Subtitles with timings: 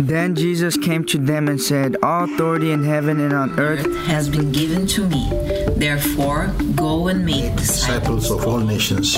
[0.00, 4.30] Then Jesus came to them and said, All authority in heaven and on earth has
[4.30, 5.28] been given to me.
[5.76, 9.16] Therefore, go and make disciples of all nations,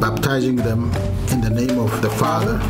[0.00, 0.92] baptizing them
[1.30, 2.60] in the name of the Father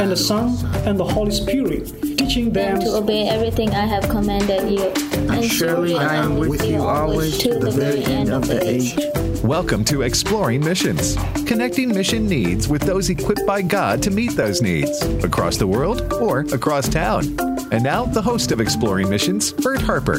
[0.00, 0.56] and the Son
[0.86, 4.86] and the Holy Spirit, teaching them to obey everything I have commanded you.
[5.12, 8.96] And, and surely I am with you always to the very end of the age.
[9.44, 11.16] Welcome to Exploring Missions,
[11.46, 16.12] connecting mission needs with those equipped by God to meet those needs across the world
[16.12, 17.24] or across town.
[17.72, 20.18] And now, the host of Exploring Missions, Bert Harper.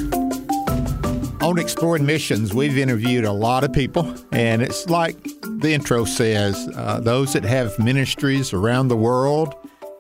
[1.44, 6.56] On Exploring Missions, we've interviewed a lot of people, and it's like the intro says
[6.76, 9.54] uh, those that have ministries around the world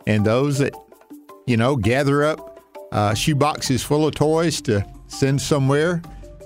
[0.07, 0.73] and those that,
[1.45, 2.59] you know, gather up
[2.91, 6.01] uh, shoe boxes full of toys to send somewhere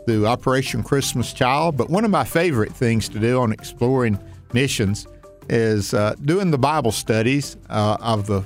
[0.06, 1.78] through Operation Christmas Child.
[1.78, 4.20] But one of my favorite things to do on exploring
[4.54, 5.08] missions
[5.50, 8.46] is uh, doing the Bible studies uh, of the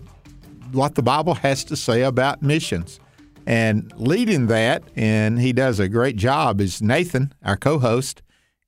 [0.72, 3.00] what the Bible has to say about missions.
[3.48, 8.22] And leading that, and he does a great job, is Nathan, our co-host.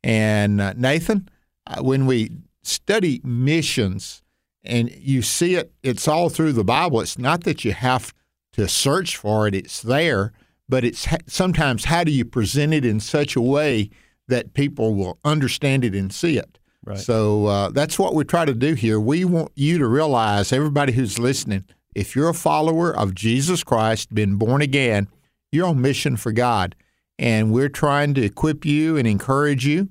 [0.04, 1.30] And uh, Nathan,
[1.68, 2.32] uh, when we
[2.64, 4.24] study missions,
[4.64, 7.02] and you see it, it's all through the Bible.
[7.02, 8.14] It's not that you have
[8.54, 10.34] to search for it; it's there
[10.72, 13.90] but it's sometimes how do you present it in such a way
[14.30, 16.58] that people will understand it and see it.
[16.86, 16.98] Right.
[16.98, 18.98] So uh, that's what we try to do here.
[18.98, 24.16] We want you to realize, everybody who's listening, if you're a follower of Jesus Christ,
[24.16, 25.10] been born again,
[25.52, 26.74] you're on mission for God.
[27.20, 29.90] And we're trying to equip you and encourage you.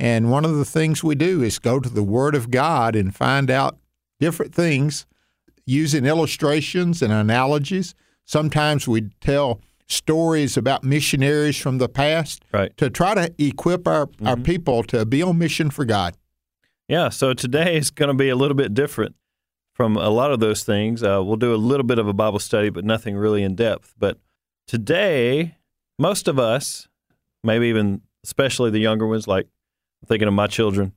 [0.00, 3.14] And one of the things we do is go to the Word of God and
[3.14, 3.76] find out
[4.18, 5.04] different things
[5.66, 7.94] using illustrations and analogies.
[8.24, 12.76] Sometimes we tell stories about missionaries from the past right.
[12.76, 14.26] to try to equip our, mm-hmm.
[14.26, 16.16] our people to be on mission for God.
[16.88, 19.14] Yeah, so today is going to be a little bit different
[19.72, 21.02] from a lot of those things.
[21.02, 23.94] Uh, we'll do a little bit of a Bible study, but nothing really in depth.
[23.98, 24.18] But
[24.66, 25.56] today,
[25.98, 26.88] most of us,
[27.42, 29.46] maybe even especially the younger ones, like
[30.02, 30.92] I'm thinking of my children,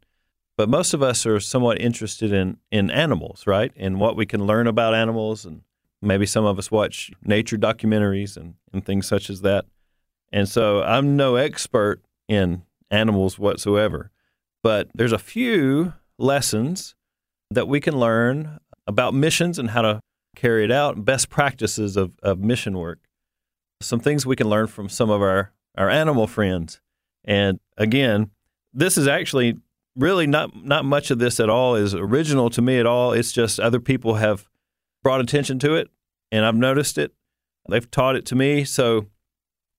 [0.58, 3.72] but most of us are somewhat interested in, in animals, right?
[3.76, 5.62] And what we can learn about animals and
[6.02, 9.66] Maybe some of us watch nature documentaries and, and things such as that.
[10.32, 14.12] And so I'm no expert in animals whatsoever,
[14.64, 16.96] but there's a few lessons
[17.52, 20.00] that we can learn about missions and how to
[20.36, 23.00] carry it out, best practices of, of mission work.
[23.82, 26.80] Some things we can learn from some of our, our animal friends.
[27.24, 28.32] And again,
[28.74, 29.58] this is actually
[29.96, 33.14] really not not much of this at all is original to me at all.
[33.14, 34.48] It's just other people have
[35.06, 35.88] brought attention to it
[36.32, 37.14] and I've noticed it.
[37.70, 39.06] They've taught it to me, so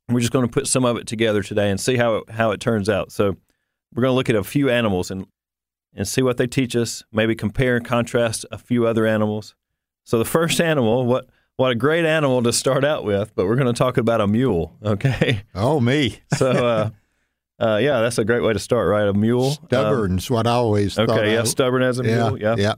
[0.09, 2.53] we're just going to put some of it together today and see how it, how
[2.53, 3.11] it turns out.
[3.11, 3.37] So
[3.93, 5.27] we're going to look at a few animals and
[5.97, 7.03] and see what they teach us.
[7.11, 9.57] Maybe compare and contrast a few other animals.
[10.05, 13.57] So the first animal, what what a great animal to start out with, but we're
[13.57, 14.77] going to talk about a mule.
[14.85, 15.43] Okay.
[15.57, 16.21] Oh me.
[16.37, 16.51] so.
[16.51, 16.91] uh
[17.59, 19.09] uh, yeah, that's a great way to start, right?
[19.09, 19.53] A mule.
[19.53, 21.19] Stubborn's um, what I always okay, thought.
[21.19, 22.41] Okay, yeah, stubborn as a mule.
[22.41, 22.75] Yeah, yeah.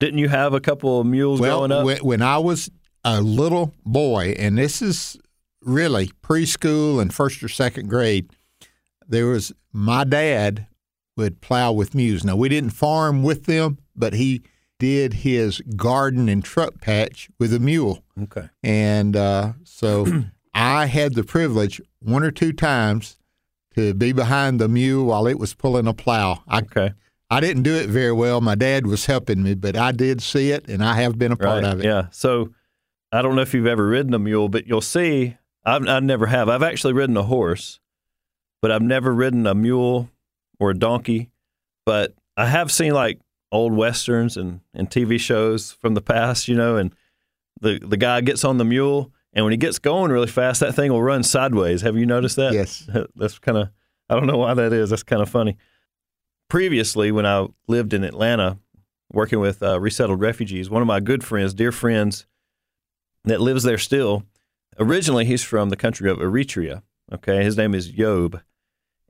[0.00, 1.84] Didn't you have a couple of mules well, growing up?
[1.84, 2.70] When, when I was
[3.04, 5.18] a little boy, and this is
[5.60, 8.30] really preschool and first or second grade,
[9.06, 10.66] there was my dad
[11.16, 12.24] would plow with mules.
[12.24, 14.42] Now we didn't farm with them, but he
[14.78, 18.02] did his garden and truck patch with a mule.
[18.20, 18.48] Okay.
[18.62, 20.06] And uh, so
[20.54, 23.16] I had the privilege one or two times
[23.74, 26.42] to be behind the mule while it was pulling a plow.
[26.46, 26.92] I, okay.
[27.34, 28.40] I didn't do it very well.
[28.40, 31.36] My dad was helping me, but I did see it, and I have been a
[31.36, 31.72] part right.
[31.72, 31.84] of it.
[31.84, 32.06] Yeah.
[32.12, 32.54] So
[33.10, 35.36] I don't know if you've ever ridden a mule, but you'll see.
[35.64, 36.48] I've, I never have.
[36.48, 37.80] I've actually ridden a horse,
[38.62, 40.10] but I've never ridden a mule
[40.60, 41.32] or a donkey.
[41.84, 43.18] But I have seen like
[43.50, 46.94] old westerns and, and TV shows from the past, you know, and
[47.60, 50.76] the the guy gets on the mule, and when he gets going really fast, that
[50.76, 51.82] thing will run sideways.
[51.82, 52.52] Have you noticed that?
[52.52, 52.88] Yes.
[53.16, 53.70] That's kind of
[54.08, 54.90] I don't know why that is.
[54.90, 55.56] That's kind of funny.
[56.48, 58.58] Previously, when I lived in Atlanta,
[59.12, 62.26] working with uh, resettled refugees, one of my good friends, dear friends,
[63.24, 64.24] that lives there still.
[64.78, 66.82] Originally, he's from the country of Eritrea.
[67.12, 68.40] Okay, his name is Yob.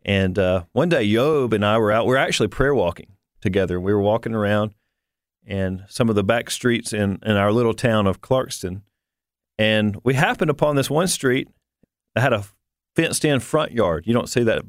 [0.05, 2.07] And uh, one day, Yob and I were out.
[2.07, 3.81] We are actually prayer walking together.
[3.81, 4.75] We were walking around
[5.47, 8.83] and some of the back streets in, in our little town of Clarkston.
[9.59, 11.49] And we happened upon this one street
[12.15, 12.45] that had a
[12.97, 14.05] fenced in front yard.
[14.07, 14.63] You don't see that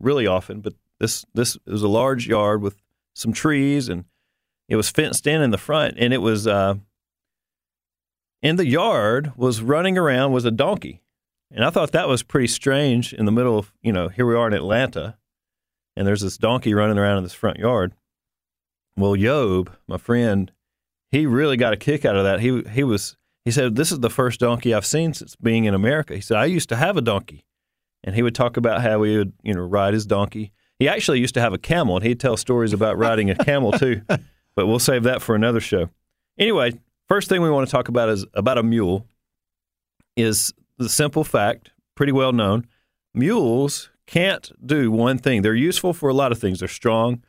[0.00, 2.76] really often, but this this was a large yard with
[3.14, 4.04] some trees and
[4.68, 5.94] it was fenced in in the front.
[5.98, 6.74] And it was uh,
[8.42, 11.02] in the yard was running around was a donkey.
[11.50, 14.34] And I thought that was pretty strange in the middle of, you know, here we
[14.34, 15.16] are in Atlanta
[15.96, 17.94] and there's this donkey running around in this front yard.
[18.96, 20.50] Well, Yob, my friend,
[21.10, 22.40] he really got a kick out of that.
[22.40, 23.16] He he was
[23.46, 26.14] he said, This is the first donkey I've seen since being in America.
[26.16, 27.44] He said, I used to have a donkey.
[28.02, 30.52] And he would talk about how he would, you know, ride his donkey.
[30.78, 33.72] He actually used to have a camel, and he'd tell stories about riding a camel
[33.72, 34.02] too.
[34.56, 35.90] But we'll save that for another show.
[36.38, 36.72] Anyway,
[37.08, 39.06] first thing we want to talk about is about a mule.
[40.16, 42.66] Is the simple fact, pretty well known,
[43.12, 45.42] mules can't do one thing.
[45.42, 46.60] They're useful for a lot of things.
[46.60, 47.22] They're strong.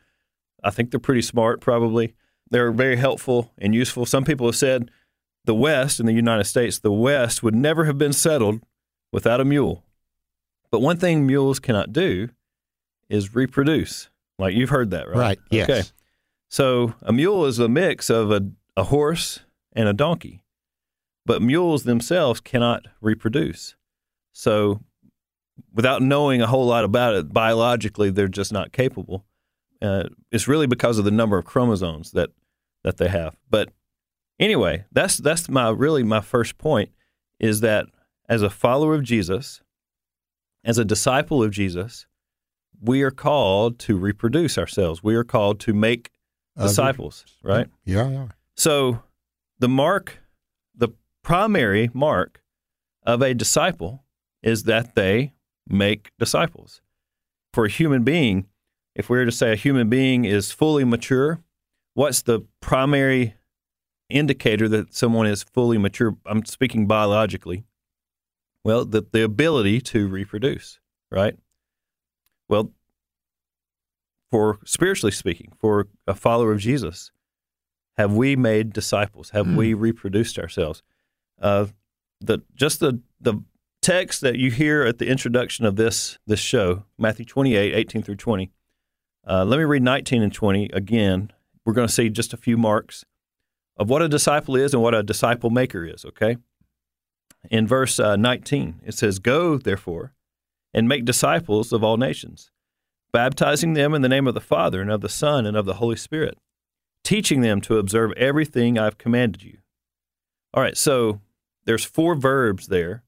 [0.64, 2.14] I think they're pretty smart, probably.
[2.50, 4.06] They're very helpful and useful.
[4.06, 4.90] Some people have said
[5.44, 8.60] the West in the United States, the West would never have been settled
[9.12, 9.84] without a mule.
[10.70, 12.28] But one thing mules cannot do
[13.08, 14.08] is reproduce.
[14.38, 15.18] Like you've heard that, right?
[15.18, 15.70] Right, yes.
[15.70, 15.82] Okay.
[16.48, 18.42] So a mule is a mix of a,
[18.76, 19.40] a horse
[19.72, 20.44] and a donkey.
[21.26, 23.76] But mules themselves cannot reproduce.
[24.32, 24.80] So
[25.74, 29.26] without knowing a whole lot about it, biologically, they're just not capable.
[29.82, 32.30] Uh, it's really because of the number of chromosomes that,
[32.82, 33.36] that they have.
[33.50, 33.70] But
[34.38, 36.90] anyway, that's that's my really my first point
[37.38, 37.86] is that
[38.28, 39.62] as a follower of Jesus,
[40.64, 42.06] as a disciple of Jesus,
[42.80, 45.02] we are called to reproduce ourselves.
[45.02, 46.10] We are called to make
[46.60, 47.68] disciples, right?
[47.84, 48.26] Yeah, yeah.
[48.56, 49.02] So
[49.58, 50.18] the mark,
[50.74, 50.88] the
[51.22, 52.42] primary mark
[53.04, 54.04] of a disciple
[54.42, 55.32] is that they
[55.68, 56.80] make disciples.
[57.52, 58.46] For a human being,
[58.94, 61.40] if we were to say a human being is fully mature,
[61.94, 63.34] what's the primary
[64.08, 66.16] indicator that someone is fully mature?
[66.26, 67.64] I'm speaking biologically.
[68.64, 70.80] Well, the, the ability to reproduce,
[71.10, 71.36] right?
[72.48, 72.72] Well,
[74.30, 77.10] for spiritually speaking, for a follower of Jesus,
[77.96, 79.30] have we made disciples?
[79.30, 80.82] Have we reproduced ourselves?
[81.40, 81.66] Uh,
[82.20, 83.42] the just the the
[83.82, 88.16] text that you hear at the introduction of this this show, Matthew 28, 18 through
[88.16, 88.50] 20.
[89.26, 91.32] Uh, let me read 19 and 20 again.
[91.64, 93.04] We're going to see just a few marks
[93.76, 96.36] of what a disciple is and what a disciple maker is, okay?
[97.50, 100.12] In verse uh, 19, it says, Go, therefore,
[100.78, 102.52] and make disciples of all nations,
[103.12, 105.74] baptizing them in the name of the Father and of the Son and of the
[105.74, 106.38] Holy Spirit,
[107.02, 109.58] teaching them to observe everything I've commanded you.
[110.54, 111.20] All right, so
[111.64, 113.02] there's four verbs there.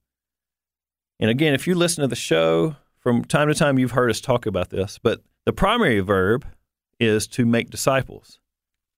[1.21, 4.21] And again, if you listen to the show from time to time, you've heard us
[4.21, 6.45] talk about this, but the primary verb
[6.99, 8.41] is to make disciples.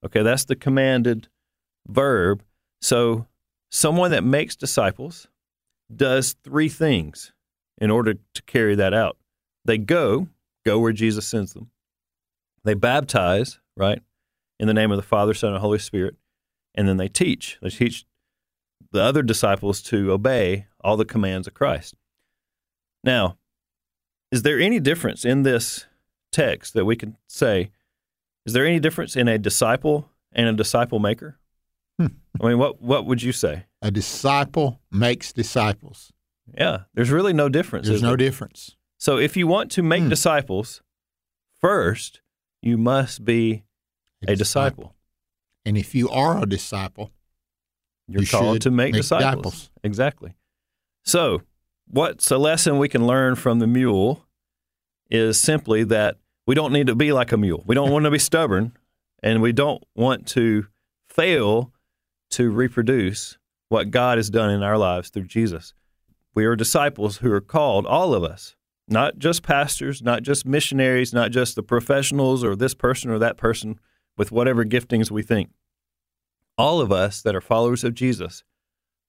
[0.03, 1.29] Okay, that's the commanded
[1.87, 2.43] verb.
[2.81, 3.27] So
[3.71, 5.29] someone that makes disciples
[5.95, 7.35] does three things
[7.79, 9.17] in order to carry that out.
[9.65, 10.29] They go,
[10.65, 11.71] go where Jesus sends them.
[12.65, 14.03] They baptize, right,
[14.59, 16.17] in the name of the Father, Son, and Holy Spirit.
[16.75, 17.59] And then they teach.
[17.61, 18.07] They teach
[18.93, 21.95] the other disciples to obey all the commands of Christ.
[23.05, 23.37] Now,
[24.31, 25.87] is there any difference in this
[26.31, 27.71] text that we can say?
[28.47, 31.39] Is there any difference in a disciple and a disciple maker?
[31.99, 32.07] Hmm.
[32.41, 33.67] I mean, what what would you say?
[33.83, 36.13] A disciple makes disciples.
[36.57, 37.89] Yeah, there's really no difference.
[37.89, 38.17] There's no there?
[38.19, 38.77] difference.
[38.99, 40.09] So if you want to make Hmm.
[40.09, 40.83] disciples,
[41.61, 42.21] first
[42.61, 43.65] you must be
[44.27, 44.95] a disciple.
[45.65, 47.11] And if you are a disciple,
[48.09, 49.45] You're You called to make, make disciples.
[49.45, 49.71] disciples.
[49.85, 50.35] Exactly.
[51.05, 51.43] So,
[51.87, 54.27] what's a lesson we can learn from the mule
[55.11, 56.17] is simply that
[56.47, 57.63] we don't need to be like a mule.
[57.65, 58.77] We don't want to be stubborn,
[59.23, 60.67] and we don't want to
[61.09, 61.73] fail
[62.31, 65.73] to reproduce what God has done in our lives through Jesus.
[66.35, 68.57] We are disciples who are called, all of us,
[68.89, 73.37] not just pastors, not just missionaries, not just the professionals or this person or that
[73.37, 73.79] person
[74.17, 75.51] with whatever giftings we think
[76.59, 78.45] all of us that are followers of Jesus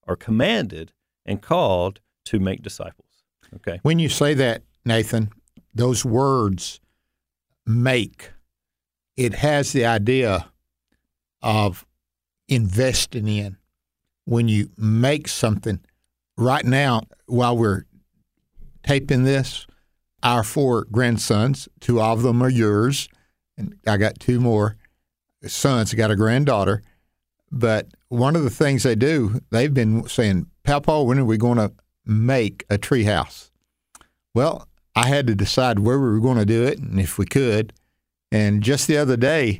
[0.08, 0.92] are commanded
[1.26, 3.08] and called to make disciples.
[3.56, 3.80] Okay.
[3.84, 5.30] when you say that, Nathan,
[5.76, 6.80] those words
[7.68, 8.32] make,
[9.16, 10.50] it has the idea
[11.42, 11.86] of
[12.48, 13.58] investing in.
[14.26, 15.80] When you make something,
[16.38, 17.84] right now, while we're
[18.84, 19.66] taping this,
[20.22, 23.10] our four grandsons, two of them are yours,
[23.58, 24.78] and I got two more
[25.46, 26.82] sons, I got a granddaughter.
[27.52, 31.58] But one of the things they do, they've been saying, Papa, when are we going
[31.58, 31.72] to
[32.06, 33.52] make a tree house?
[34.34, 37.26] Well, I had to decide where we were going to do it and if we
[37.26, 37.74] could.
[38.32, 39.60] And just the other day,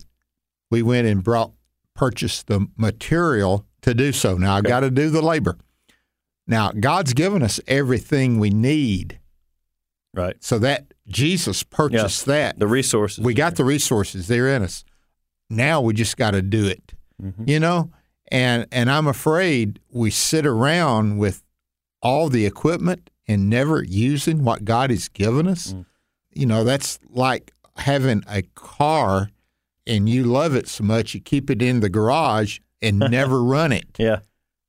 [0.72, 1.52] we went and brought,
[1.94, 4.38] purchased the material to do so.
[4.38, 5.58] Now, I got to do the labor.
[6.48, 9.20] Now, God's given us everything we need.
[10.14, 10.36] Right.
[10.44, 12.60] So that Jesus purchased that.
[12.60, 13.24] The resources.
[13.24, 14.84] We got the resources; they're in us.
[15.50, 16.94] Now we just got to do it.
[17.22, 17.50] Mm-hmm.
[17.50, 17.92] You know,
[18.32, 21.44] and and I'm afraid we sit around with
[22.02, 25.74] all the equipment and never using what God has given us.
[25.74, 25.86] Mm.
[26.34, 29.30] You know, that's like having a car
[29.88, 33.72] and you love it so much you keep it in the garage and never run
[33.72, 33.88] it.
[33.98, 34.20] Yeah.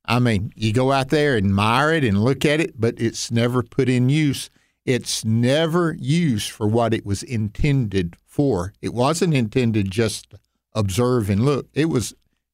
[0.07, 3.63] I mean, you go out there, admire it, and look at it, but it's never
[3.63, 4.49] put in use.
[4.85, 8.73] It's never used for what it was intended for.
[8.81, 10.39] It wasn't intended just to
[10.73, 12.13] observe and look, it was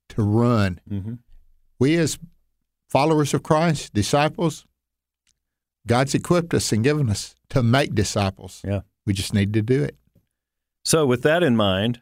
[0.10, 0.80] to run.
[0.90, 1.16] Mm-hmm.
[1.80, 2.20] We, as
[2.88, 4.66] followers of Christ, disciples,
[5.88, 8.62] God's equipped us and given us to make disciples.
[8.64, 8.82] Yeah.
[9.06, 9.96] We just need to do it.
[10.84, 12.02] So, with that in mind,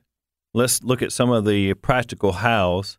[0.54, 2.98] let's look at some of the practical hows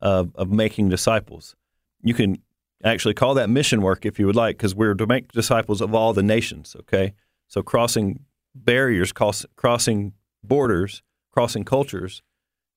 [0.00, 1.54] of, of making disciples.
[2.02, 2.38] You can
[2.84, 5.94] actually call that mission work if you would like, because we're to make disciples of
[5.94, 7.14] all the nations, okay?
[7.48, 8.24] So, crossing
[8.54, 10.12] barriers, cross, crossing
[10.42, 12.22] borders, crossing cultures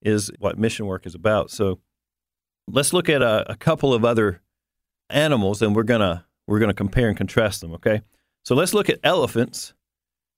[0.02, 1.52] is what mission work is about.
[1.52, 1.80] So,
[2.68, 4.42] let's look at a, a couple of other
[5.10, 8.02] animals and we're going to we're going to compare and contrast them, okay?
[8.44, 9.74] So, let's look at elephants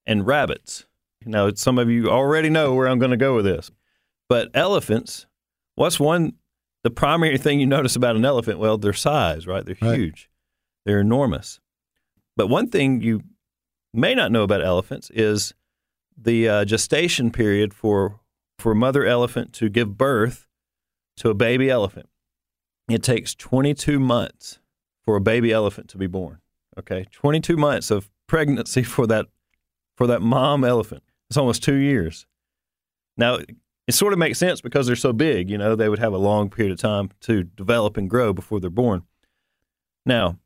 [0.06, 0.86] and rabbits.
[1.26, 3.72] Now, some of you already know where I'm going to go with this.
[4.28, 5.28] But elephants,
[5.76, 6.34] what's one,
[6.84, 8.60] the primary thing you notice about an elephant?
[8.60, 9.66] Well, their size, right?
[9.66, 9.98] They're Right.
[10.00, 10.30] huge,
[10.86, 11.60] they're enormous.
[12.38, 13.22] But one thing you
[13.94, 15.54] may not know about elephants is
[16.18, 18.20] the uh, gestation period for,
[18.60, 20.48] for a mother elephant to give birth
[21.18, 22.08] to a baby elephant.
[22.90, 24.60] It takes 22 months
[25.04, 26.40] for a baby elephant to be born.
[26.80, 29.28] Okay, 22 months of pregnancy for that
[29.98, 31.04] for that mom elephant.
[31.30, 32.26] It's almost two years.
[33.18, 33.40] Now,
[33.91, 35.50] it sort of makes sense because they're so big.
[35.50, 38.62] You know, they would have a long period of time to develop and grow before
[38.62, 39.03] they're born.
[40.05, 40.38] Now,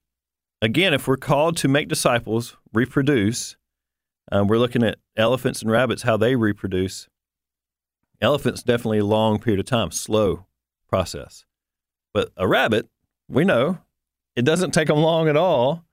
[0.64, 3.56] again, if we're called to make disciples, reproduce,
[4.32, 7.08] um, we're looking at elephants and rabbits, how they reproduce.
[8.20, 10.48] Elephants definitely a long period of time, slow
[10.90, 11.46] process.
[12.16, 12.90] But a rabbit,
[13.30, 13.78] we know,
[14.36, 15.86] it doesn't take them long at all.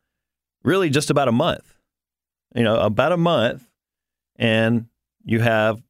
[0.65, 1.75] Really, just about a month.
[2.55, 3.69] You know, about a month,
[4.37, 4.87] and
[5.27, 5.83] you have,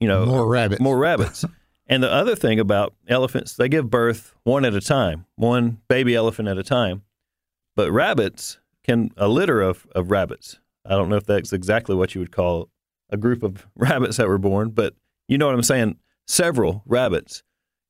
[0.00, 0.80] you know, More rabbits.
[0.80, 1.44] more rabbits.
[1.86, 6.14] and the other thing about elephants, they give birth one at a time, one baby
[6.14, 7.02] elephant at a time.
[7.74, 10.58] But rabbits can a litter of, of rabbits.
[10.84, 12.70] I don't know if that's exactly what you would call
[13.10, 14.94] a group of rabbits that were born, but
[15.28, 15.96] you know what I'm saying.
[16.26, 17.42] Several rabbits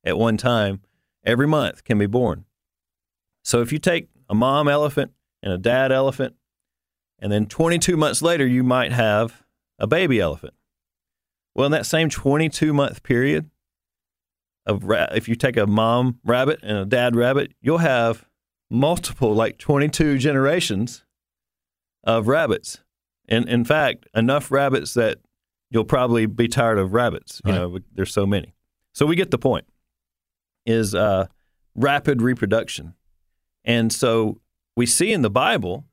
[0.03, 0.81] at one time
[1.25, 2.45] every month can be born.
[3.43, 5.11] So if you take a mom elephant
[5.41, 6.35] and a dad elephant,
[7.19, 9.43] and then 22 months later, you might have
[9.79, 10.53] a baby elephant.
[11.57, 13.49] Well, in that same 22 month period
[14.67, 18.25] of ra- if you take a mom rabbit and a dad rabbit, you'll have
[18.69, 21.03] multiple, like 22 generations
[22.03, 22.83] of rabbits.
[23.27, 25.17] And in fact, enough rabbits that
[25.71, 27.41] you'll probably be tired of rabbits.
[27.43, 27.57] You Right.
[27.59, 28.53] know, there's so many.
[28.93, 29.65] So we get the point.
[30.65, 31.27] Is uh,
[31.75, 32.93] rapid reproduction,
[33.63, 34.41] and so
[34.75, 35.85] we see in the Bible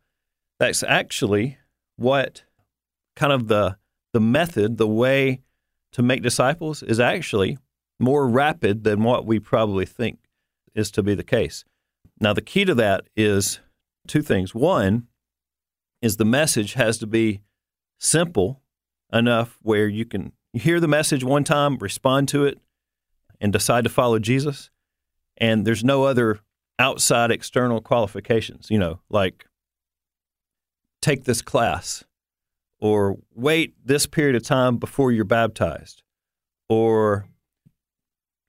[0.59, 1.59] that's actually
[1.95, 2.43] what
[3.15, 3.77] kind of the
[4.13, 5.44] the method, the way
[5.95, 7.57] to make disciples is actually
[7.99, 10.19] more rapid than what we probably think
[10.75, 11.65] is to be the case.
[12.21, 13.61] Now, the key to that is
[14.07, 14.55] two things.
[14.55, 15.07] One
[16.03, 17.41] is the message has to be
[17.99, 18.61] simple
[19.13, 22.59] enough where you can hear the message one time, respond to it,
[23.41, 24.71] and decide to follow Jesus.
[25.37, 26.41] And there's no other
[26.79, 29.47] outside external qualifications, you know, like
[31.01, 32.05] take this class
[32.81, 36.03] or wait this period of time before you're baptized
[36.69, 37.27] or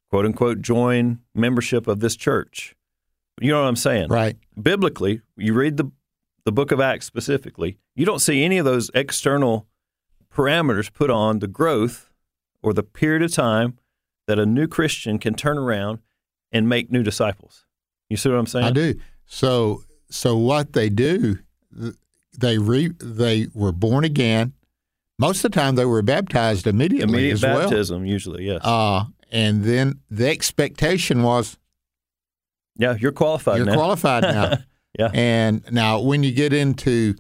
[0.10, 2.75] quote unquote join membership of this church.
[3.41, 4.10] You know what I'm saying?
[4.10, 4.38] Right.
[4.62, 5.91] Biblically, you read the
[6.46, 9.67] the book of Acts specifically, you don't see any of those external
[10.32, 12.12] parameters put on the growth
[12.62, 13.79] or the period of time
[14.27, 16.00] that a new Christian can turn around
[16.51, 17.65] and make new disciples.
[18.10, 18.65] You see what I'm saying?
[18.65, 18.96] I do.
[19.25, 21.39] So so what they do,
[22.39, 24.53] they re, they were born again.
[25.17, 27.59] Most of the time, they were baptized immediately Immediate as well.
[27.61, 28.61] baptism, usually, yes.
[28.63, 31.57] Uh, and then the expectation was
[32.77, 33.75] yeah, you're qualified you're now.
[33.75, 34.57] qualified now.
[34.97, 35.09] Yeah.
[35.13, 37.15] And now, when you get into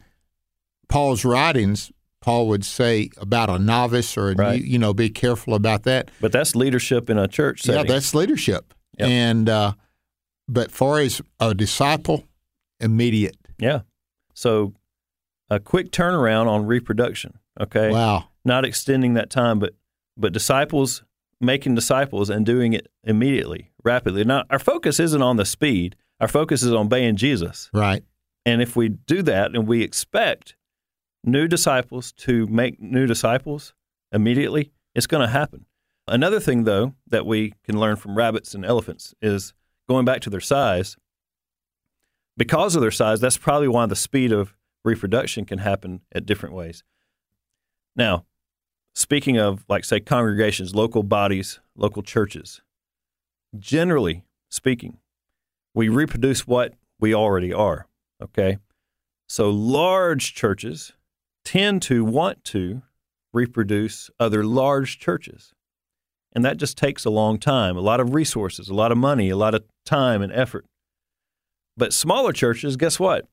[0.87, 1.91] Paul's writings,
[2.21, 4.61] Paul would say about a novice or a Right.
[4.61, 6.09] new, you know, be careful about that.
[6.21, 7.85] But that's leadership in a church setting.
[7.85, 8.73] Yeah, that's leadership.
[8.97, 9.09] Yep.
[9.09, 9.73] And uh,
[10.47, 12.23] but far as a disciple,
[12.79, 13.35] immediate.
[13.59, 13.81] Yeah.
[14.33, 14.73] So
[15.49, 17.39] a quick turnaround on reproduction.
[17.59, 17.91] Okay.
[17.91, 18.29] Wow.
[18.43, 19.73] Not extending that time, but
[20.17, 21.03] but disciples
[21.41, 24.23] making disciples and doing it immediately, rapidly.
[24.23, 25.95] Now our focus isn't on the speed.
[26.19, 27.69] Our focus is on obeying Jesus.
[27.73, 28.03] Right.
[28.45, 30.55] And if we do that and we expect
[31.23, 33.73] new disciples to make new disciples
[34.11, 35.65] immediately, it's going to happen.
[36.07, 39.53] Another thing, though, that we can learn from rabbits and elephants is
[39.89, 40.95] going back to their size.
[42.37, 44.53] Because of their size, that's probably why the speed of
[44.85, 46.83] reproduction can happen at different ways.
[47.95, 48.25] Now,
[48.93, 52.61] speaking of, like, say, congregations, local bodies, local churches,
[53.57, 54.97] generally speaking,
[55.73, 57.87] we reproduce what we already are.
[58.21, 58.59] Okay.
[59.27, 60.93] So large churches
[61.43, 62.83] tend to want to
[63.33, 65.53] reproduce other large churches.
[66.33, 69.29] And that just takes a long time, a lot of resources, a lot of money,
[69.29, 70.65] a lot of time and effort.
[71.77, 73.27] But smaller churches, guess what?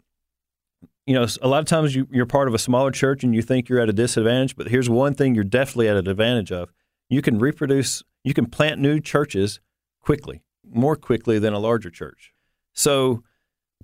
[1.07, 3.43] You know, a lot of times you, you're part of a smaller church and you
[3.43, 6.73] think you're at a disadvantage, but here's one thing you're definitely at an advantage of.
[7.09, 9.59] You can reproduce, you can plant new churches
[10.01, 12.33] quickly, more quickly than a larger church.
[12.73, 13.23] So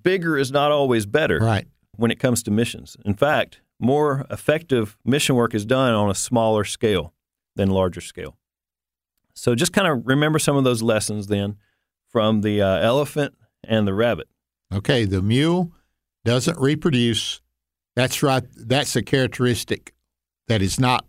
[0.01, 1.67] bigger is not always better Right.
[1.97, 2.97] when it comes to missions.
[3.05, 7.15] In fact, more effective mission work is done on a smaller scale
[7.57, 8.37] than larger scale.
[9.35, 11.57] So just kind of remember some of those lessons then
[12.09, 13.35] from the uh, elephant
[13.65, 14.29] and the rabbit.
[14.73, 15.73] Okay, the mule
[16.25, 17.41] doesn't reproduce.
[17.97, 18.43] That's right.
[18.57, 19.93] That's a characteristic
[20.49, 21.05] that is not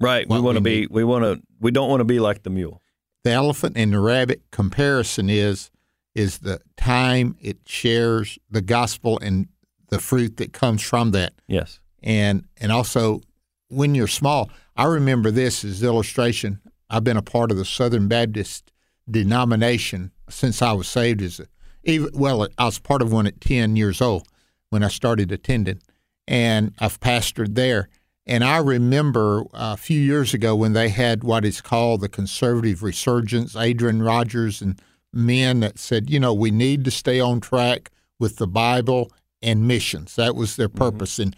[0.00, 0.28] Right.
[0.28, 0.80] We want to be.
[0.80, 0.90] need.
[0.90, 1.40] We want to.
[1.60, 2.82] We don't want to be like the mule.
[3.22, 5.70] the elephant and the rabbit comparison is
[6.14, 9.48] is the time it shares the gospel and
[9.90, 11.32] the fruit that comes from that.
[11.46, 11.78] Yes.
[12.02, 13.20] and and also
[13.68, 14.50] when you're small.
[14.76, 16.60] I remember this as illustration.
[16.90, 18.72] I've been a part of the Southern Baptist
[19.08, 21.46] denomination since I was saved as a
[21.84, 24.26] even well, I was part of one at ten years old
[24.74, 25.80] when I started attending,
[26.26, 27.88] and I've pastored there.
[28.26, 32.08] And I remember uh, a few years ago when they had what is called the
[32.08, 37.40] conservative resurgence, Adrian Rogers and men that said, you know, we need to stay on
[37.40, 40.16] track with the Bible and missions.
[40.16, 40.78] That was their mm-hmm.
[40.78, 41.20] purpose.
[41.20, 41.36] And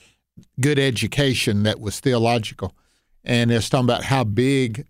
[0.59, 2.75] good education that was theological.
[3.23, 4.87] And it's talking about how big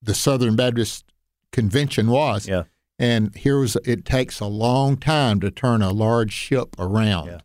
[0.00, 1.04] the Southern Baptist
[1.50, 2.46] Convention was.
[2.46, 2.64] Yeah.
[2.98, 7.26] And here was it takes a long time to turn a large ship around.
[7.26, 7.40] Yeah.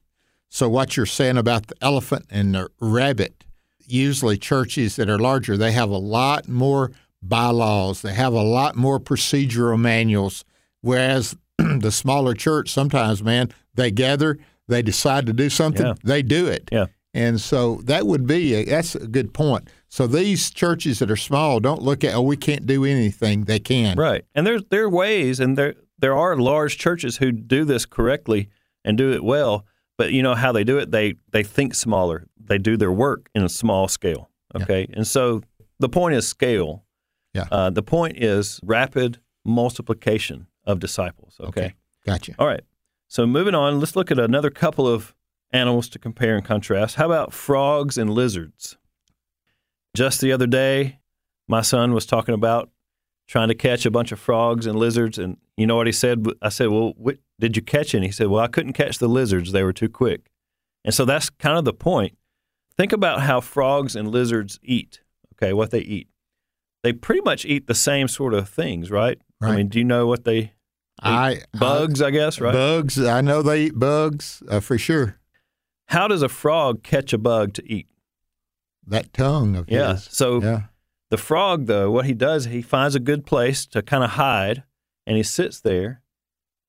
[0.54, 3.46] So what you're saying about the elephant and the rabbit,
[3.88, 6.92] usually churches that are larger, they have a lot more
[7.24, 10.44] bylaws, they have a lot more procedural manuals,
[10.82, 15.94] whereas the smaller church sometimes, man, they gather, they decide to do something, Yeah.
[16.04, 16.68] they do it.
[16.70, 16.88] Yeah.
[17.14, 19.70] And so that would be a, that's a good point.
[19.88, 23.44] So these churches that are small don't look at oh we can't do anything.
[23.46, 23.98] They can.
[23.98, 24.26] Right.
[24.36, 28.50] And there's there are ways, and there there are large churches who do this correctly
[28.86, 29.66] and do it well.
[30.02, 30.90] But you know how they do it?
[30.90, 32.26] They they think smaller.
[32.44, 34.32] They do their work in a small scale.
[34.56, 34.88] Okay.
[34.94, 35.44] And so
[35.80, 36.84] the point is scale.
[37.36, 37.46] Yeah.
[37.52, 41.36] Uh, the point is rapid multiplication of disciples.
[41.40, 41.48] Okay?
[41.48, 41.74] Okay.
[42.04, 42.34] Gotcha.
[42.40, 42.64] All right.
[43.10, 45.14] So moving on, let's look at another couple of
[45.52, 46.96] animals to compare and contrast.
[46.96, 48.78] How about frogs and lizards?
[49.96, 50.98] Just the other day,
[51.48, 52.72] my son was talking about
[53.28, 56.26] trying to catch a bunch of frogs and lizards, and you know what he said?
[56.42, 59.10] I said, "Well, what, did you catch any?" He said, "Well, I couldn't catch the
[59.10, 60.32] lizards; they were too quick."
[60.86, 62.18] And so that's kind of the point.
[62.78, 65.02] Think about how frogs and lizards eat.
[65.34, 66.08] Okay, what they eat.
[66.84, 69.20] They pretty much eat the same sort of things, right?
[69.42, 70.54] I mean, do you know what they
[71.02, 72.02] I bugs?
[72.02, 72.54] I, guess, right?
[72.54, 73.04] Bugs.
[73.04, 75.18] I know they eat bugs uh, for sure.
[75.88, 77.88] How does a frog catch a bug to eat?
[78.88, 79.94] That tongue of Yeah.
[79.94, 80.08] his.
[80.12, 80.62] So Yeah.
[81.10, 84.64] the frog, though, what he does, he finds a good place to kind of hide,
[85.06, 86.01] and he sits there,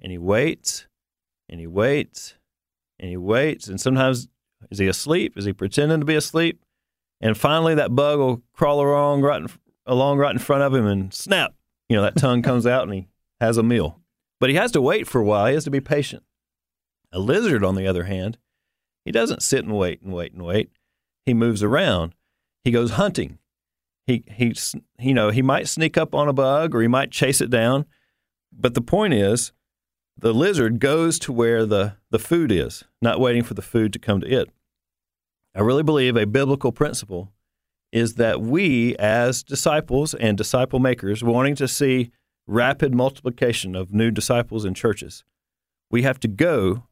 [0.02, 0.86] and he waits,
[1.48, 2.34] and he waits,
[2.98, 4.28] and he waits, and sometimes
[4.70, 5.38] is he asleep?
[5.38, 6.62] Is he pretending to be asleep?
[7.20, 9.48] And finally, that bug will crawl along right in,
[9.86, 11.54] along right in front of him, and snap,
[11.88, 13.08] you know, that tongue comes out, and he
[13.40, 14.00] has a meal.
[14.40, 15.46] But he has to wait for a while.
[15.46, 16.24] He has to be patient.
[17.12, 18.38] A lizard, on the other hand,
[19.04, 20.70] he doesn't sit and wait and wait and wait.
[21.24, 22.14] He moves around.
[22.64, 23.38] He goes hunting.
[24.06, 24.54] He he
[24.98, 27.86] you know he might sneak up on a bug or he might chase it down,
[28.52, 29.52] but the point is,
[30.22, 33.98] the lizard goes to where the the food is, not waiting for the food to
[33.98, 34.48] come to it.
[35.54, 37.32] I really believe a biblical principle
[37.90, 42.10] is that we, as disciples and disciple makers, wanting to see
[42.46, 45.24] rapid multiplication of new disciples in churches,
[45.90, 46.84] we have to go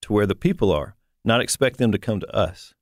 [0.00, 2.72] to where the people are, not expect them to come to us.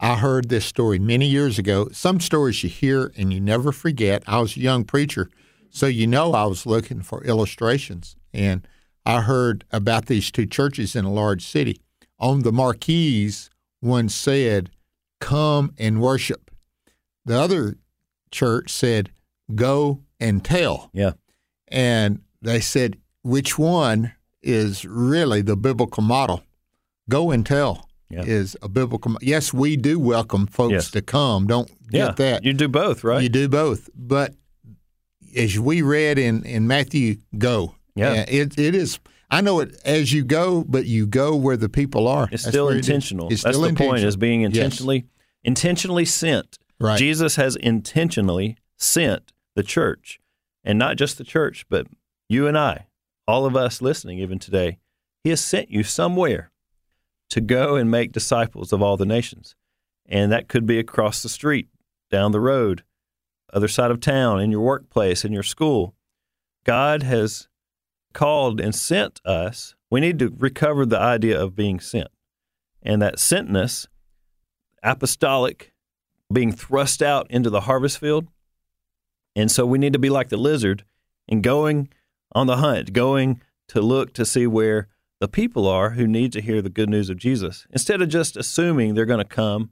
[0.00, 1.88] I heard this story many years ago.
[1.92, 4.24] Some stories you hear and you never forget.
[4.26, 5.28] I was a young preacher,
[5.70, 8.16] so you know I was looking for illustrations.
[8.32, 8.66] And
[9.04, 11.80] I heard about these two churches in a large city.
[12.18, 14.70] On the marquees, one said,
[15.20, 16.50] Come and worship.
[17.24, 17.76] The other
[18.30, 19.10] church said,
[19.54, 20.90] Go and tell.
[20.92, 21.12] Yeah.
[21.68, 24.12] And they said, Which one
[24.42, 26.42] is really the biblical model?
[27.08, 28.22] Go and tell Yeah.
[28.22, 29.16] is a biblical.
[29.20, 30.90] Yes, we do welcome folks Yes.
[30.92, 31.46] to come.
[31.48, 32.44] Don't get yeah, that.
[32.44, 33.22] You do both, right?
[33.22, 33.90] You do both.
[33.94, 34.34] But
[35.36, 37.74] as we read in, in Matthew, go.
[37.94, 38.24] Yeah.
[38.28, 38.98] it, it is.
[39.30, 42.24] I know it as you go, but you go where the people are.
[42.30, 43.28] It's That's still where it intentional.
[43.32, 44.20] It's That's still the point is intentional.
[44.20, 44.50] being Yes.
[44.54, 45.06] intentionally
[45.44, 46.58] intentionally sent.
[46.78, 46.98] Right.
[46.98, 50.20] Jesus has intentionally sent the church.
[50.64, 51.86] And not just the church, but
[52.28, 52.86] you and I,
[53.26, 54.78] all of us listening even today,
[55.24, 56.50] He has sent you somewhere
[57.30, 59.56] to go and make disciples of all the nations.
[60.06, 61.68] And that could be across the street,
[62.10, 62.84] down the road,
[63.52, 65.94] other side of town, in your workplace, in your school.
[66.64, 67.48] God has
[68.12, 69.74] called and sent us.
[69.90, 72.08] We need to recover the idea of being sent.
[72.82, 73.86] And that sentness,
[74.82, 75.72] apostolic,
[76.32, 78.28] being thrust out into the harvest field.
[79.36, 80.84] And so we need to be like the lizard
[81.28, 81.88] and going
[82.32, 84.88] on the hunt, going to look to see where
[85.20, 88.36] the people are who need to hear the good news of Jesus instead of just
[88.36, 89.70] assuming they're going to come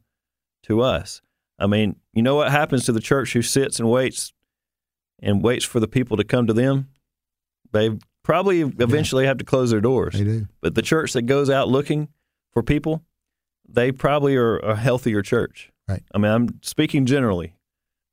[0.63, 1.21] to us.
[1.59, 4.33] I mean, you know what happens to the church who sits and waits
[5.21, 6.89] and waits for the people to come to them?
[7.73, 10.15] They probably eventually have to close their doors.
[10.15, 10.47] They do.
[10.61, 12.09] But the church that goes out looking
[12.53, 13.03] for people,
[13.69, 15.71] they probably are a healthier church.
[15.89, 16.03] Right.
[16.15, 17.55] I mean, I'm speaking generally,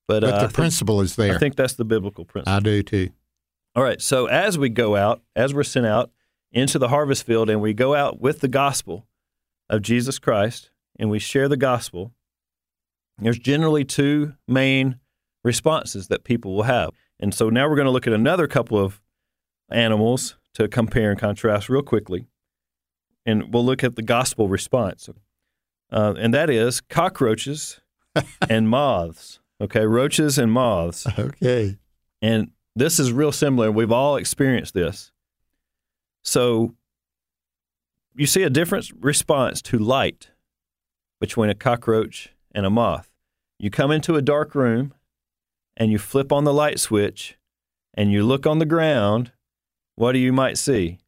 [0.07, 1.35] but, But uh, the think- principle is there.
[1.35, 2.53] I think that's the biblical principle.
[2.53, 3.09] I do too.
[3.75, 4.01] All right.
[4.01, 6.11] So as we go out, as we're sent out
[6.51, 9.05] into the harvest field, and we go out with the gospel
[9.69, 12.13] of Jesus Christ, and we share the gospel,
[13.19, 14.99] there's generally two main
[15.43, 16.91] responses that people will have.
[17.19, 19.01] And so now we're going to look at another couple of
[19.69, 22.25] animals to compare and contrast real quickly.
[23.25, 25.09] And we'll look at the gospel response.
[25.91, 27.81] Uh, and that is cockroaches
[28.49, 29.39] and moths.
[29.59, 31.07] Okay, roaches and moths.
[31.17, 31.77] Okay.
[32.21, 33.71] And this is real similar.
[33.71, 35.11] We've all experienced this.
[36.23, 36.75] So
[38.15, 40.29] you see a different response to light
[41.19, 43.09] between a cockroach and a moth.
[43.59, 44.93] You come into a dark room
[45.75, 47.37] and you flip on the light switch
[47.93, 49.31] and you look on the ground.
[49.97, 50.99] What do you might see?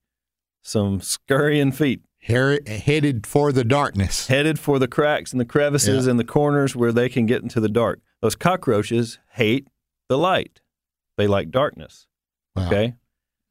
[0.63, 4.27] Some scurrying feet Her- headed for the darkness.
[4.27, 6.11] headed for the cracks and the crevices Yeah.
[6.11, 8.01] and the corners where they can get into the dark.
[8.21, 9.67] Those cockroaches hate
[10.09, 10.59] the light.
[11.17, 12.07] They like darkness.
[12.55, 12.65] Wow.
[12.67, 12.95] Okay.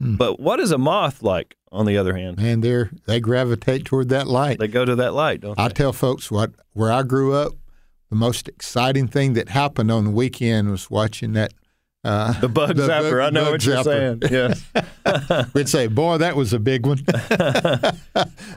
[0.01, 0.17] Hmm.
[0.17, 2.39] But what is a moth like, on the other hand?
[2.41, 4.59] And they're they gravitate toward that light.
[4.59, 5.75] They go to that light, don't I they?
[5.75, 7.53] tell folks what where I grew up,
[8.11, 11.55] the most exciting thing that happened on the weekend was watching that.
[12.05, 13.11] Uh, the bug the zapper.
[13.11, 14.23] bug- I know what you're saying.
[14.31, 14.65] Yes.
[15.55, 16.99] We'd say, "Boy, that was a big one."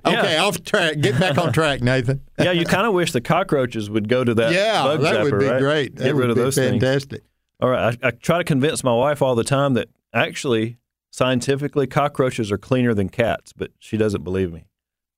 [0.06, 1.00] okay, off track.
[1.00, 2.22] Get back on track, Nathan.
[2.40, 5.24] yeah, you kind of wish the cockroaches would go to that yeah, bug that zapper,
[5.32, 5.60] would be right?
[5.60, 5.96] great.
[5.96, 6.82] That Get rid of those things.
[6.82, 7.24] fantastic.
[7.60, 7.98] All right.
[8.04, 10.78] I, I try to convince my wife all the time that actually,
[11.12, 14.66] scientifically, cockroaches are cleaner than cats, but she doesn't believe me.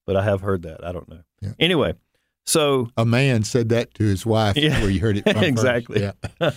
[0.05, 0.83] But I have heard that.
[0.85, 1.21] I don't know.
[1.41, 1.51] Yeah.
[1.59, 1.93] Anyway,
[2.45, 4.57] so A man said that to his wife.
[4.57, 6.01] Yeah, where you heard it from exactly.
[6.01, 6.51] Yeah.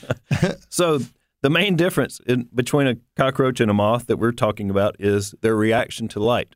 [0.69, 1.01] So
[1.43, 5.35] the main difference in, between a cockroach and a moth that we're talking about is
[5.43, 6.55] their reaction to light.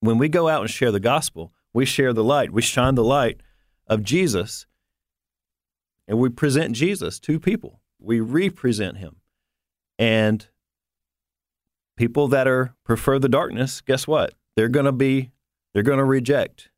[0.00, 2.52] When we go out and share the gospel, we share the light.
[2.52, 3.40] We shine the light
[3.86, 4.66] of Jesus,
[6.08, 7.80] and we present Jesus to people.
[8.00, 9.16] We represent him,
[9.98, 10.46] and
[11.96, 13.80] people that are prefer the darkness.
[13.80, 14.34] Guess what?
[14.56, 15.30] They're going to be.
[15.72, 16.70] They're going to reject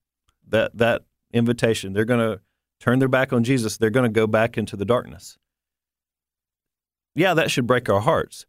[0.46, 1.94] that that invitation.
[1.94, 2.40] They're going to
[2.78, 3.78] turn their back on Jesus.
[3.78, 5.38] They're going to go back into the darkness
[7.14, 8.46] yeah, that should break our hearts.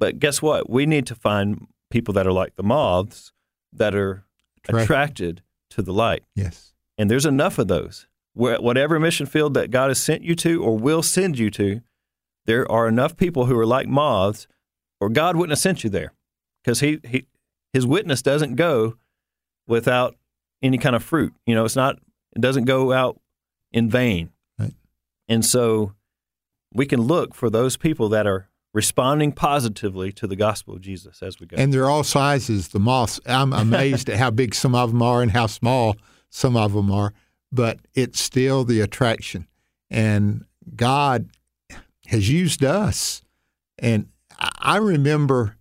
[0.00, 0.68] But guess what?
[0.68, 3.32] We need to find people that are like the moths
[3.72, 4.24] that are
[4.64, 6.24] Attract- attracted to the light.
[6.34, 6.72] Yes.
[6.98, 8.06] And there's enough of those.
[8.32, 11.80] Where, whatever mission field that God has sent you to or will send you to,
[12.46, 14.46] there are enough people who are like moths,
[15.00, 16.12] or God wouldn't have sent you there
[16.62, 17.26] because he, he,
[17.72, 18.96] his witness doesn't go
[19.66, 20.16] without
[20.62, 21.32] any kind of fruit.
[21.46, 21.98] You know, it's not,
[22.34, 23.20] it doesn't go out
[23.72, 24.30] in vain.
[24.58, 24.74] Right.
[25.28, 25.94] And so
[26.74, 31.22] we can look for those people that are responding positively to the gospel of Jesus
[31.22, 31.56] as we go.
[31.56, 32.68] And they're all sizes.
[32.68, 33.20] The moths.
[33.24, 35.96] I'm amazed at how big some of them are and how small
[36.28, 37.14] some of them are.
[37.52, 39.46] But it's still the attraction,
[39.88, 41.30] and God
[42.06, 43.22] has used us.
[43.78, 44.08] And
[44.58, 45.56] I remember,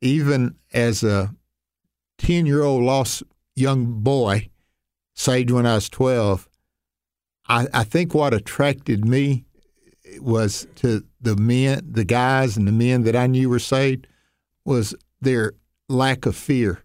[0.00, 1.34] even as a
[2.18, 3.24] ten-year-old lost
[3.56, 4.50] young boy,
[5.14, 6.48] saved when I was twelve.
[7.48, 9.46] I, I think what attracted me
[10.20, 14.06] was to the men, the guys, and the men that I knew were saved
[14.64, 15.52] was their
[15.88, 16.82] lack of fear,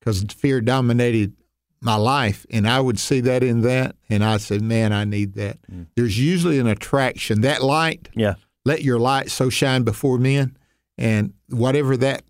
[0.00, 1.34] because fear dominated
[1.80, 5.34] my life, and I would see that in that, and I said, "Man, I need
[5.34, 5.86] that." Mm.
[5.94, 7.42] There's usually an attraction.
[7.42, 8.34] That light, yeah.
[8.64, 10.56] let your light so shine before men,
[10.98, 12.24] and whatever that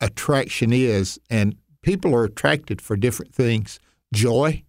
[0.00, 3.80] attraction is, and people are attracted for different things:
[4.14, 4.62] joy,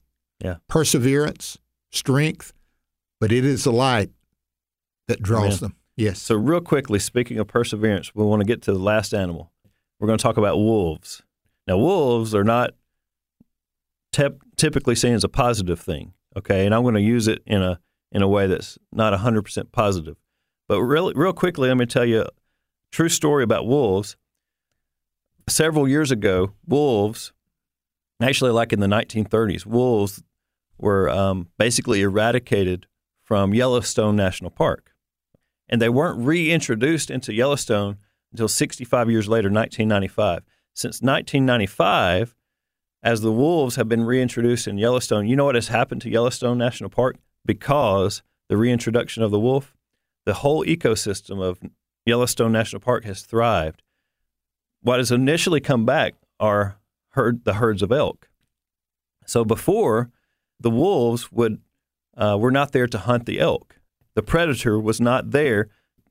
[0.43, 0.56] Yeah.
[0.67, 1.58] perseverance,
[1.91, 2.54] strength,
[3.19, 4.10] but it is the light
[5.08, 5.60] that draws Amen.
[5.60, 5.76] them.
[5.96, 6.22] Yes.
[6.22, 9.52] So, real quickly, speaking of perseverance, we want to get to the last animal.
[10.00, 11.22] We're going to talk about wolves.
[11.68, 12.72] Now, wolves are not
[14.12, 16.66] tep- typically seen as a positive thing, okay?
[16.66, 17.80] And I'm going to use it in a
[18.12, 20.18] in a way that's not 100% positive.
[20.68, 22.30] But really, real quickly, let me tell you a
[22.92, 24.16] true story about wolves.
[25.50, 27.34] Several years ago, wolves
[28.24, 30.24] Actually, like in the 1930s, wolves
[30.78, 32.88] were um, basically eradicated
[33.22, 34.92] from Yellowstone National Park.
[35.69, 37.97] And they weren't reintroduced into Yellowstone
[38.32, 40.43] until 65 years later, 1995.
[40.73, 42.36] Since 1995,
[43.04, 46.58] as the wolves have been reintroduced in Yellowstone, you know what has happened to Yellowstone
[46.58, 49.76] National Park because the reintroduction of the wolf?
[50.26, 51.60] The whole ecosystem of
[52.06, 53.82] Yellowstone National Park has thrived.
[54.82, 56.78] What has initially come back are
[57.10, 58.30] herd, the herds of elk.
[59.26, 60.12] So before,
[60.60, 61.60] the wolves would
[62.15, 63.80] uh, were not there to hunt the elk.
[64.15, 65.69] The predator was not there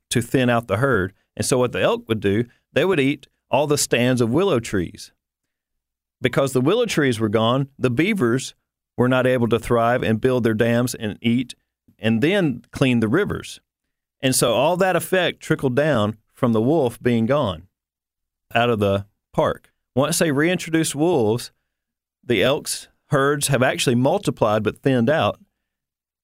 [0.09, 1.13] to thin out the herd.
[1.35, 4.59] And so what the elk would do, they would eat all the stands of willow
[4.59, 5.11] trees.
[6.21, 8.55] Because the willow trees were gone, the beavers
[8.97, 11.55] were not able to thrive and build their dams and eat
[11.99, 13.59] and then clean the rivers.
[14.21, 17.67] And so all that effect trickled down from the wolf being gone
[18.53, 19.71] out of the park.
[19.95, 21.51] Once they reintroduced wolves,
[22.23, 25.39] the elks herds have actually multiplied but thinned out,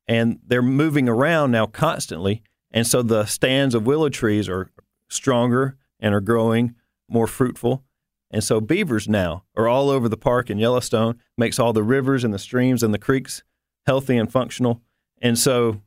[0.09, 2.41] and they're moving around now constantly.
[2.71, 4.71] And so the stands of willow trees are
[5.07, 6.73] stronger and are growing
[7.07, 7.83] more fruitful.
[8.31, 12.23] And so beavers now are all over the park in Yellowstone, makes all the rivers
[12.23, 13.43] and the streams and the creeks
[13.85, 14.81] healthy and functional.
[15.21, 15.81] And so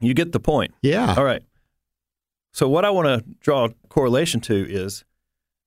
[0.00, 0.74] you get the point.
[0.82, 1.14] Yeah.
[1.16, 1.42] All right.
[2.52, 5.04] So what I want to draw a correlation to is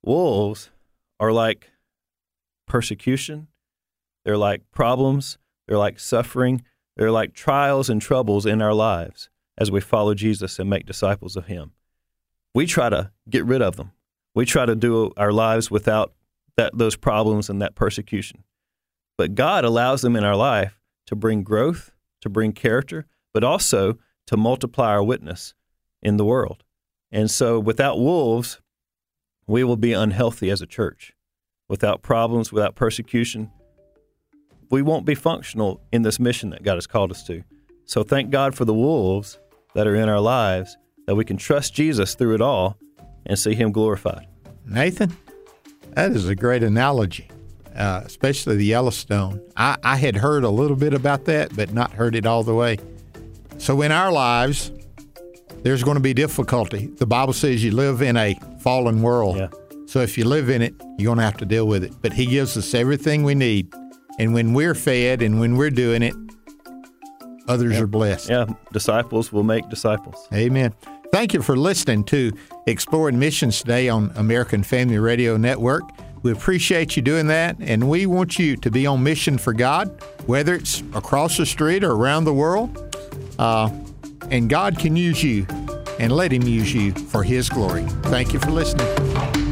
[0.04, 0.70] wolves
[1.20, 1.72] are like
[2.68, 3.48] persecution,
[4.26, 6.62] they're like problems, they're like suffering,
[6.96, 11.36] they're like trials and troubles in our lives as we follow Jesus and make disciples
[11.36, 11.72] of him.
[12.54, 13.92] We try to get rid of them.
[14.36, 16.14] We try to do our lives without
[16.56, 18.44] that those problems and that persecution.
[19.18, 23.98] But God allows them in our life to bring growth, to bring character, but also
[24.28, 25.54] to multiply our witness
[26.02, 26.64] in the world.
[27.12, 28.60] And so without wolves,
[29.46, 31.14] we will be unhealthy as a church.
[31.68, 33.52] Without problems, without persecution,
[34.74, 37.44] we won't be functional in this mission that God has called us to.
[37.86, 39.38] So thank God for the wolves
[39.76, 42.80] that are in our lives, that we can trust Jesus through it all
[43.28, 44.26] and see Him glorified.
[44.66, 45.16] Nathan,
[45.92, 47.28] that is a great analogy,
[47.76, 49.40] uh, especially the Yellowstone.
[49.56, 52.56] I, I had heard a little bit about that, but not heard it all the
[52.56, 52.80] way.
[53.60, 54.72] So in our lives,
[55.62, 56.88] there's going to be difficulty.
[56.88, 59.38] The Bible says you live in a fallen world.
[59.38, 59.50] Yeah.
[59.86, 61.94] So if you live in it, you're going to have to deal with it.
[62.02, 63.72] But He gives us everything we need.
[64.20, 66.14] And when we're fed and when we're doing it,
[67.48, 68.30] others are blessed.
[68.30, 70.28] Yeah, disciples will make disciples.
[70.34, 70.74] Amen.
[71.12, 72.32] Thank you for listening to
[72.66, 75.84] Exploring Missions today on American Family Radio Network.
[76.24, 80.02] We appreciate you doing that, and we want you to be on mission for God,
[80.26, 82.96] whether it's across the street or around the world.
[83.38, 83.70] Uh,
[84.32, 85.46] and God can use you
[86.00, 87.84] and let Him use you for His glory.
[88.04, 89.43] Thank you for listening.